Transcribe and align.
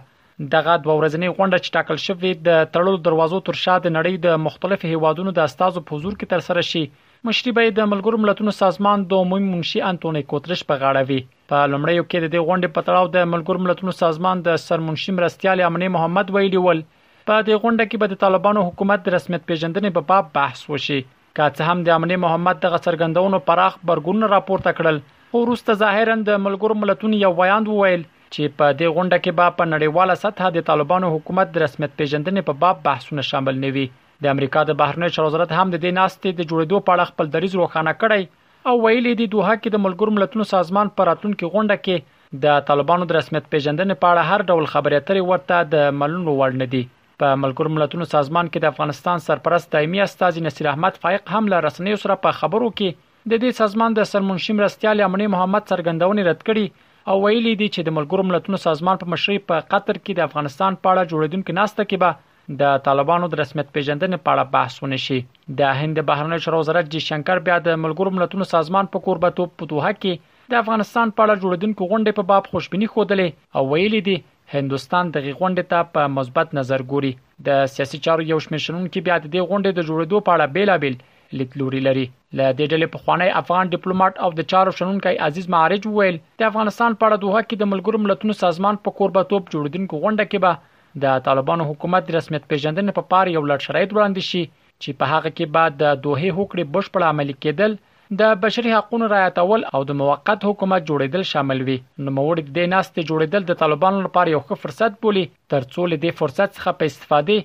دغه 0.55 0.73
دوه 0.87 0.95
ورځنی 1.01 1.33
غونډه 1.35 1.61
چې 1.63 1.73
ټاکل 1.77 1.97
شوې 2.07 2.31
د 2.47 2.49
تړلو 2.73 2.93
دروازو 3.09 3.39
تر 3.51 3.55
شا 3.65 3.73
د 3.77 3.87
نړۍ 3.97 4.15
د 4.25 4.27
مختلفو 4.47 4.91
هیوادونو 4.93 5.29
د 5.37 5.39
استادو 5.51 5.83
په 5.85 5.91
حضور 5.99 6.13
کې 6.17 6.25
تر 6.35 6.41
سره 6.49 6.61
شي 6.73 6.83
مشري 7.27 7.51
به 7.57 7.69
د 7.75 7.85
ملګرو 7.89 8.17
ملتونو 8.21 8.53
سازمان 8.55 9.03
د 9.11 9.19
عمومي 9.25 9.45
منشي 9.49 9.81
انټونی 9.89 10.23
کوترش 10.31 10.63
په 10.71 10.75
غاړه 10.79 11.03
وي 11.11 11.19
په 11.51 11.59
لمړیو 11.73 12.03
کې 12.07 12.17
د 12.23 12.31
دې 12.33 12.41
غونډې 12.47 12.69
په 12.77 12.85
تړاو 12.87 13.05
د 13.13 13.29
ملګرو 13.33 13.61
ملتونو 13.67 13.93
سازمان 13.99 14.41
د 14.47 14.57
سرمنشي 14.63 15.15
مرستيال 15.19 15.63
امني 15.67 15.89
محمد 15.93 16.33
ویلي 16.37 16.61
ول 16.65 16.81
په 17.29 17.45
دې 17.45 17.61
غونډه 17.61 17.85
کې 17.87 18.01
به 18.03 18.11
د 18.13 18.19
طالبانو 18.25 18.65
حکومت 18.69 19.05
د 19.07 19.15
رسمیت 19.17 19.47
پیژندنې 19.51 19.95
په 19.99 20.03
باب 20.11 20.29
بحث 20.39 20.65
وشي 20.73 20.99
که 21.05 21.49
څه 21.53 21.69
هم 21.71 21.85
د 21.89 21.95
امني 21.99 22.19
محمد 22.25 22.61
دغه 22.67 22.81
څرګندونو 22.87 23.41
پراخ 23.47 23.79
برګون 23.91 24.29
راپورته 24.35 24.75
کړل 24.81 24.99
خو 25.31 25.45
وروسته 25.47 25.79
ظاهرا 25.85 26.19
د 26.31 26.43
ملګرو 26.47 26.79
ملتونو 26.83 27.23
یو 27.25 27.33
ویاند 27.41 27.73
وویل 27.75 28.05
چې 28.27 28.59
په 28.59 28.75
دې 28.77 28.95
غونډه 28.97 29.23
کې 29.23 29.41
به 29.41 29.55
په 29.61 29.71
نړیواله 29.75 30.21
سطح 30.25 30.53
د 30.59 30.69
طالبانو 30.73 31.15
حکومت 31.17 31.55
د 31.55 31.67
رسمیت 31.67 31.97
پیژندنې 32.03 32.51
په 32.51 32.61
باب 32.65 32.87
بحثونه 32.89 33.29
شامل 33.33 33.63
نوي 33.67 33.87
د 34.23 34.31
امریکا 34.31 34.61
د 34.67 34.75
بهرنی 34.81 35.09
چارو 35.13 35.27
وزارت 35.29 35.53
هم 35.59 35.67
د 35.73 35.77
دې 35.85 35.95
ناستې 35.95 36.35
د 36.37 36.49
جوړېدو 36.51 36.81
په 36.87 36.95
اړه 36.95 37.11
خپل 37.11 37.31
دریځ 37.35 37.55
روښانه 37.59 37.93
کړی 38.03 38.71
او 38.71 38.75
ویلي 38.85 39.13
دی 39.21 39.25
دوه 39.35 39.55
کې 39.57 39.75
د 39.75 39.83
ملګرو 39.85 40.15
ملتونو 40.17 40.45
سازمان 40.51 40.91
پر 40.99 41.09
راتلونکو 41.11 41.49
غونډه 41.55 41.85
کې 41.85 42.43
د 42.45 42.61
طالبانو 42.69 43.07
د 43.09 43.17
رسمیت 43.19 43.49
پیژندنې 43.55 44.01
په 44.03 44.13
اړه 44.13 44.29
هر 44.31 44.45
ډول 44.51 44.69
خبرې 44.73 44.99
اترې 44.99 45.31
ورته 45.31 45.73
د 45.73 45.99
ملونو 46.03 46.35
وړ 46.41 46.61
نه 46.63 46.69
دي 46.75 46.83
په 47.23 47.41
ملګرو 47.41 47.75
ملتونو 47.77 48.07
سازمان 48.15 48.47
کې 48.53 48.63
د 48.65 48.75
افغانستان 48.75 49.25
سرپرست 49.29 49.73
دایمي 49.77 50.03
استاد 50.05 50.39
نصیر 50.47 50.71
احمد 50.73 51.01
فائق 51.05 51.35
هم 51.37 51.51
له 51.55 51.63
رسنیو 51.67 52.01
سره 52.07 52.19
په 52.27 52.39
خبرو 52.41 52.71
کې 52.79 53.29
د 53.33 53.43
دې 53.45 53.59
سازمان 53.63 53.99
د 54.01 54.09
سرمنشي 54.15 54.57
مرستيال 54.61 55.05
امني 55.09 55.29
محمد 55.35 55.69
سرګندونی 55.73 56.27
رد 56.29 56.45
کړي 56.47 56.91
او 57.11 57.19
ویلي 57.27 57.53
دي 57.59 57.67
چې 57.75 57.87
د 57.89 57.97
ملګرو 57.97 58.31
ملتونو 58.31 58.63
سازمان 58.65 58.99
په 59.03 59.13
مشرۍ 59.15 59.45
په 59.51 59.67
قطر 59.75 59.97
کې 60.03 60.19
د 60.21 60.29
افغانستان 60.31 60.79
په 60.83 60.93
اړه 60.93 61.13
جوړیدونکو 61.13 61.59
ناسته 61.61 61.89
کې 61.89 62.03
به 62.05 62.21
د 62.59 62.71
طالبانو 62.85 63.27
د 63.33 63.39
رسمیت 63.39 63.67
پیژندنې 63.75 64.21
په 64.23 64.31
اړه 64.31 64.53
بحثونه 64.53 64.97
شي 65.01 65.17
د 65.59 65.69
هند 65.81 65.99
بهرنی 66.07 66.39
چارو 66.45 66.57
وزارت 66.61 66.87
جی 66.95 66.99
شنکر 67.05 67.39
بیا 67.45 67.59
د 67.67 67.75
ملګرو 67.83 68.15
ملتونو 68.17 68.47
سازمان 68.53 68.89
په 68.95 69.03
قربتوب 69.05 69.53
په 69.61 69.67
دوه 69.73 69.91
کې 69.99 70.49
د 70.53 70.59
افغانستان 70.63 71.13
په 71.19 71.27
اړه 71.27 71.43
جوړیدونکو 71.43 71.87
غونډې 71.91 72.17
په 72.17 72.27
باب 72.31 72.49
خوشبيني 72.55 72.89
خودلې 72.95 73.59
او 73.59 73.63
ویلې 73.67 74.07
دي 74.07 74.17
هندستان 74.57 75.13
دغه 75.17 75.31
غونډې 75.37 75.69
ته 75.75 75.87
په 75.95 76.09
مثبت 76.17 76.51
نظر 76.59 76.83
ګوري 76.95 77.13
د 77.49 77.63
سیاسي 77.75 78.01
چارو 78.09 78.27
یو 78.31 78.41
شمېر 78.47 78.63
شنونکو 78.67 79.05
بیا 79.07 79.15
د 79.15 79.25
دې 79.27 79.49
غونډې 79.51 79.77
د 79.77 79.87
جوړېدو 79.91 80.27
په 80.27 80.35
اړه 80.35 80.55
بیلابل 80.57 81.41
لیدلوري 81.43 81.79
لري 81.87 82.05
ل 82.07 82.41
دې 82.41 82.65
ډلې 82.73 82.91
په 82.97 83.05
خوانی 83.05 83.29
افغان 83.43 83.71
ډیپلوماټ 83.77 84.27
او 84.27 84.33
د 84.41 84.49
چارو 84.55 84.75
شنونکو 84.81 85.15
عزیز 85.29 85.49
معارج 85.55 85.87
ویل 85.95 86.19
د 86.43 86.51
افغانستان 86.51 86.99
په 86.99 87.07
اړه 87.07 87.25
دوه 87.25 87.39
کې 87.47 87.63
د 87.63 87.71
ملګرو 87.75 88.03
ملتونو 88.07 88.37
سازمان 88.41 88.83
په 88.87 88.99
قربتوب 88.99 89.49
جوړیدونکو 89.55 90.03
غونډه 90.03 90.29
کې 90.31 90.47
به 90.47 90.71
د 91.03 91.05
طالبانو 91.27 91.63
حکومت 91.69 92.01
د 92.05 92.09
رسمیت 92.17 92.43
پیژندنې 92.51 92.91
په 92.97 93.03
پاره 93.11 93.31
یو 93.35 93.43
لړ 93.51 93.59
شرایط 93.67 93.89
وړاندې 93.93 94.21
شي 94.29 94.43
چې 94.81 94.89
په 94.99 95.05
هغه 95.13 95.29
کې 95.37 95.53
بعد 95.55 95.71
د 95.77 95.85
دوه 96.05 96.23
هوکړې 96.37 96.63
بشپړ 96.75 97.01
عملي 97.11 97.35
کېدل 97.43 97.71
د 98.19 98.33
بشري 98.43 98.71
حقوقو 98.77 99.07
رعایتول 99.15 99.61
او 99.75 99.81
د 99.89 99.97
موقت 100.01 100.39
حکومت 100.49 100.81
جوړیدل 100.89 101.23
شامل 101.31 101.59
وي 101.67 101.77
نو 102.03 102.09
موړ 102.17 102.35
د 102.57 102.69
ناستې 102.73 103.01
جوړیدل 103.09 103.41
د 103.47 103.59
طالبانو 103.61 104.05
لپاره 104.07 104.27
یو 104.35 104.41
ښه 104.47 104.55
فرصت 104.63 104.91
بولی 105.05 105.25
ترڅو 105.53 105.81
له 105.91 105.97
دې 106.03 106.11
فرصت 106.21 106.49
څخه 106.57 106.71
په 106.79 106.91
استفاده 106.91 107.37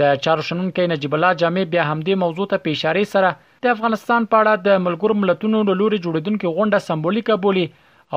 د 0.00 0.18
چارو 0.26 0.44
شنونکو 0.48 0.86
نجیب 0.92 1.14
الله 1.16 1.38
جامع 1.42 1.62
بیا 1.74 1.86
همدې 1.90 2.18
موضوع 2.22 2.46
ته 2.52 2.60
پیښاري 2.66 3.04
سره 3.14 3.30
د 3.66 3.72
افغانستان 3.74 4.26
په 4.32 4.40
اړه 4.42 4.68
د 4.68 4.82
ملګرو 4.86 5.16
ملتونو 5.22 5.62
لوري 5.82 5.98
جوړیدونکو 6.06 6.52
غونډه 6.58 6.82
سمبولیکه 6.88 7.36
بولی 7.46 7.64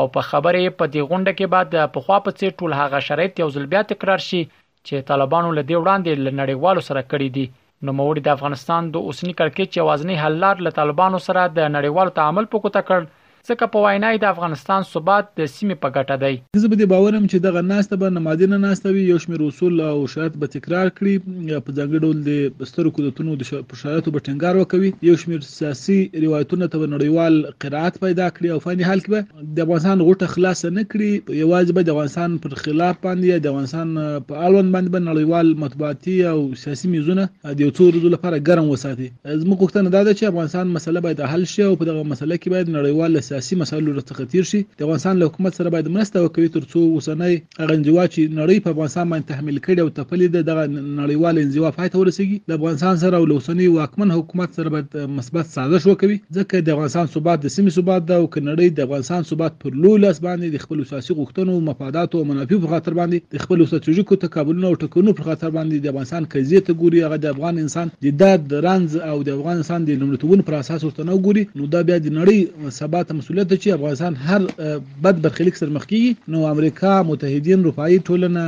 او 0.02 0.06
په 0.18 0.22
خبرې 0.32 0.76
په 0.80 0.86
دې 0.94 1.02
غونډه 1.10 1.32
کې 1.38 1.52
بعد 1.56 1.68
د 1.76 1.92
پخوا 1.98 2.18
په 2.28 2.38
څیر 2.40 2.56
ټول 2.62 2.78
هغه 2.82 3.04
شرایط 3.08 3.42
یو 3.44 3.50
ځل 3.58 3.68
بیا 3.76 3.84
تکرار 3.94 4.24
شي 4.30 4.42
چې 4.48 5.06
طالبانو 5.12 5.54
له 5.60 5.64
دې 5.70 5.76
وړاندې 5.80 6.24
لنړیوالو 6.28 6.88
سره 6.90 7.08
کړی 7.12 7.30
دي 7.40 7.46
نو 7.88 7.94
موري 8.02 8.22
د 8.28 8.34
افغانستان 8.38 8.90
د 8.96 9.06
اوسنی 9.08 9.34
کړکېچ 9.40 9.82
یوازنی 9.84 10.16
حل 10.24 10.38
لار 10.46 10.66
له 10.68 10.76
طالبانو 10.82 11.22
سره 11.30 11.42
د 11.58 11.72
نړیوال 11.78 12.14
تعامل 12.22 12.46
په 12.54 12.62
کوټه 12.64 12.84
کړ 12.90 13.25
ځکه 13.50 13.66
په 13.74 13.82
وینا 13.86 14.10
د 14.22 14.28
افغانستان 14.36 14.86
ثبات 14.92 15.28
د 15.40 15.48
سیمې 15.56 15.76
په 15.82 15.92
ګټه 15.98 16.18
دی 16.24 16.38
زه 16.62 16.70
به 16.74 16.78
د 16.82 16.88
باورم 16.94 17.26
چې 17.32 17.42
دغه 17.46 17.62
ناسته 17.72 17.98
به 18.04 18.14
نمادینه 18.18 18.58
ناسته 18.66 18.94
وي 18.96 19.02
یو 19.10 19.18
شمېر 19.26 19.44
اصول 19.48 19.82
او 19.88 20.08
شرایط 20.14 20.38
به 20.44 20.54
تکرار 20.56 20.88
کړي 21.00 21.62
په 21.68 21.76
ځانګړي 21.78 22.00
ډول 22.06 22.24
د 22.30 22.68
ستر 22.70 22.90
قدرتونو 22.96 23.36
د 23.42 23.48
شرایطو 23.82 24.14
به 24.16 24.24
ټینګار 24.28 24.62
وکوي 24.62 24.92
یو 25.10 25.18
شمېر 25.26 25.46
سیاسي 25.50 25.98
روایتونو 26.26 26.70
ته 26.78 26.90
نړیوال 26.96 27.38
قرائت 27.66 28.00
پیدا 28.08 28.30
کړي 28.40 28.56
او 28.56 28.64
فني 28.68 28.88
حل 28.92 29.04
کې 29.10 29.54
د 29.60 29.66
افغانستان 29.68 30.02
غوټه 30.08 30.32
خلاص 30.36 30.64
نه 30.78 30.86
کړي 30.96 31.40
یوازې 31.44 31.80
به 31.80 31.88
د 31.90 31.96
افغانستان 31.96 32.40
پر 32.48 32.58
خلاف 32.64 33.00
باندې 33.06 33.46
د 33.48 33.54
افغانستان 33.54 33.94
په 34.00 34.42
اړوند 34.48 34.78
باندې 34.78 34.98
به 34.98 35.04
نړیوال 35.10 35.54
مطبوعاتي 35.68 36.18
او 36.34 36.42
سیاسي 36.64 36.92
میزونه 36.96 37.30
د 37.30 37.64
یو 37.68 37.70
څو 37.70 37.90
ورځې 37.92 38.18
لپاره 38.18 38.44
ګرم 38.50 38.74
وساتي 38.74 39.12
زموږ 39.14 39.64
غوښتنه 39.64 39.88
دا 39.98 40.04
ده 40.10 40.18
چې 40.20 40.34
افغانستان 40.36 40.76
مسله 40.82 41.06
باید 41.10 41.26
حل 41.36 41.48
شي 41.56 41.66
او 41.70 41.80
په 41.84 41.92
دغه 41.94 42.10
مسله 42.16 42.42
کې 42.44 42.58
باید 42.58 42.76
نړیوال 42.80 43.22
اساسي 43.36 43.56
مسایلو 43.62 43.94
راڅخه 43.96 44.26
تیر 44.34 44.46
شي 44.50 44.60
د 44.82 44.84
افغانستان 44.88 45.18
له 45.22 45.28
حکومت 45.30 45.58
سره 45.60 45.72
باید 45.76 45.88
مرسته 45.96 46.22
وکړي 46.26 46.54
ترڅو 46.56 46.84
اوسنۍ 46.98 47.34
هغه 47.60 47.78
انزوا 47.80 48.06
چې 48.12 48.36
نړۍ 48.40 48.64
په 48.68 48.74
افغانستان 48.76 49.10
باندې 49.12 49.32
تحمیل 49.32 49.58
کړي 49.66 49.82
او 49.84 49.94
تپلې 49.98 50.36
ده 50.36 50.48
دغه 50.50 50.64
نړیوال 50.76 51.42
انزوا 51.44 51.72
پای 51.80 51.92
ته 51.96 52.00
ورسیږي 52.04 52.52
د 52.52 52.60
افغانستان 52.60 53.00
سره 53.04 53.22
او 53.22 53.26
اوسنۍ 53.38 53.68
واکمن 53.74 54.14
حکومت 54.18 54.60
سره 54.60 54.74
باید 54.76 54.96
مثبت 55.20 55.50
سازش 55.58 55.88
وکړي 55.90 56.38
ځکه 56.40 56.66
د 56.70 56.76
افغانستان 56.78 57.12
ثبات 57.16 57.44
د 57.48 57.54
سیمې 57.56 57.80
ثبات 57.80 58.08
ده 58.12 58.22
او 58.22 58.26
کنړۍ 58.28 58.80
د 58.80 58.90
افغانستان 58.90 59.28
ثبات 59.34 59.60
پر 59.66 59.76
لولس 59.86 60.22
باندې 60.26 60.56
د 60.56 60.66
خپل 60.66 60.86
سیاسي 60.94 61.18
غوښتنو 61.20 61.60
مفادات 61.70 62.18
او 62.22 62.26
منافع 62.32 62.62
په 62.66 62.74
خاطر 62.76 62.98
باندې 63.02 63.38
د 63.38 63.46
خپل 63.48 63.66
ستراتیژیکو 63.74 64.20
تقابلونو 64.26 64.72
او 64.72 64.80
ټکونو 64.86 65.18
پر 65.22 65.30
خاطر 65.30 65.50
باندې 65.60 65.86
د 65.88 65.94
افغانستان 65.96 66.30
قضیه 66.38 66.66
ته 66.72 66.80
ګوري 66.84 67.04
هغه 67.08 67.24
د 67.28 67.36
افغان 67.36 67.62
انسان 67.68 67.96
د 68.08 68.18
درد 68.24 68.58
رنز 68.70 68.98
او 69.12 69.18
د 69.30 69.38
افغان 69.38 69.62
انسان 69.64 69.92
د 69.92 70.02
لمړتوبونو 70.02 70.48
پر 70.52 70.60
اساس 70.64 70.88
ورته 70.90 71.10
نه 71.12 71.22
ګوري 71.30 71.46
نو 71.60 71.72
دا 71.78 71.82
بیا 71.92 72.02
د 72.10 72.18
نړۍ 72.20 72.72
ثبات 72.82 73.14
مسولیت 73.26 73.50
ده 73.50 73.58
چې 73.62 73.78
افغانستان 73.78 74.18
هر 74.30 74.80
بد 75.06 75.20
برخلیک 75.22 75.56
سره 75.60 75.70
مخ 75.78 75.86
کیږي 75.92 76.34
نو 76.34 76.42
امریکا 76.50 76.90
متحدین 77.12 77.64
روپایي 77.68 77.96
ټولنه 78.10 78.44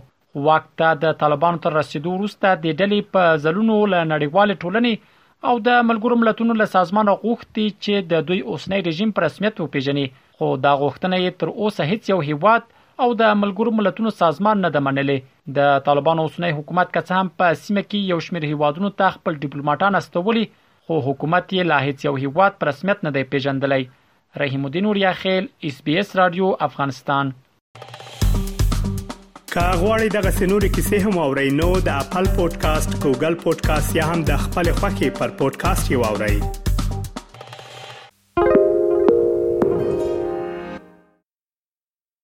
وخت 0.47 0.71
ته 0.81 0.89
د 1.03 1.13
طالبانو 1.21 1.61
تر 1.65 1.77
رسیدو 1.79 2.15
وروسته 2.15 2.47
د 2.63 2.77
ډلې 2.79 3.13
په 3.17 3.37
زلونو 3.45 3.77
ل 3.93 4.01
نړیوال 4.13 4.55
ټولنې 4.55 5.15
او 5.49 5.53
د 5.67 5.85
ملګرو 5.89 6.19
ملتونو 6.23 6.57
له 6.61 6.69
سازمان 6.73 7.11
غوښتي 7.11 7.67
چې 7.73 8.09
د 8.11 8.25
دوی 8.29 8.39
اوسنی 8.53 8.81
رژیم 8.89 9.13
پر 9.17 9.25
رسمیت 9.27 9.61
وپیژني 9.63 10.05
خو 10.39 10.49
دا 10.65 10.73
غوښتنه 10.81 11.23
یې 11.23 11.39
تر 11.43 11.49
اوسه 11.53 11.89
هیڅ 11.93 12.13
یو 12.13 12.19
هیواد 12.29 12.69
او 13.05 13.07
د 13.21 13.31
ملګرو 13.39 13.71
ملتونو 13.79 14.11
سازمان 14.19 14.61
نه 14.65 14.69
د 14.75 14.83
منلې 14.87 15.53
د 15.57 15.73
طالبانو 15.89 16.23
اوسنی 16.27 16.51
حکومت 16.59 16.93
که 16.95 17.01
څه 17.09 17.19
هم 17.23 17.29
په 17.41 17.57
سیمه 17.65 17.83
کې 17.85 18.15
یو 18.15 18.19
شمېر 18.27 18.45
هیوادونو 18.53 18.91
ته 19.01 19.15
خپل 19.17 19.35
ډیپلوماټان 19.43 19.99
استولي 20.01 20.45
خو 20.89 20.97
حکومت 21.09 21.45
یې 21.57 21.69
لا 21.73 21.77
هیڅ 21.87 21.99
یو 22.09 22.15
هیواد 22.23 22.57
پر 22.61 22.69
رسمیت 22.71 23.05
نه 23.07 23.11
دی 23.17 23.23
پیژندلی 23.35 23.81
رحیم 24.43 24.63
الدین 24.69 24.87
اوریا 24.91 25.11
خیل 25.23 25.43
اس 25.71 25.77
بي 25.89 25.95
اس 25.99 26.09
رادیو 26.21 26.45
افغانستان 26.69 27.25
کاغوري 27.79 30.07
دغه 30.19 30.31
سنوري 30.39 30.71
کیسې 30.77 31.03
هم 31.07 31.21
او 31.25 31.29
رینو 31.41 31.69
د 31.89 31.99
خپل 32.05 32.31
پودکاسټ 32.37 32.89
ګوګل 33.01 33.37
پودکاسټ 33.47 33.99
یا 34.01 34.07
هم 34.13 34.25
د 34.31 34.41
خپل 34.47 34.73
خاكي 34.81 35.11
پر 35.21 35.35
پودکاسټ 35.43 35.85
یو 35.95 36.01
اورئ 36.13 36.39